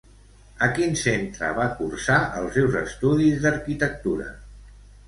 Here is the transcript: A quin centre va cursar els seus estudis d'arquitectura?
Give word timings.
A 0.67 0.69
quin 0.77 0.95
centre 1.01 1.51
va 1.59 1.67
cursar 1.83 2.17
els 2.41 2.59
seus 2.59 2.81
estudis 2.83 3.47
d'arquitectura? 3.47 4.35